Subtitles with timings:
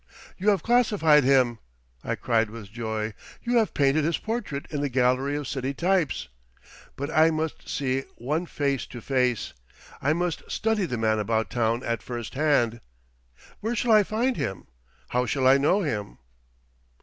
[0.35, 1.59] "You have classified him,"
[2.03, 3.13] I cried with joy.
[3.43, 6.27] "You have painted his portrait in the gallery of city types.
[6.95, 9.53] But I must meet one face to face.
[10.01, 12.81] I must study the Man About Town at first hand.
[13.59, 14.65] Where shall I find him?
[15.09, 16.17] How shall I know him?"